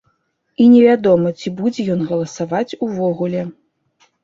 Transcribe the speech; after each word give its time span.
І 0.63 0.65
невядома, 0.75 1.33
ці 1.41 1.53
будзе 1.61 1.87
ён 1.97 2.01
галасаваць 2.09 2.77
увогуле. 2.89 3.47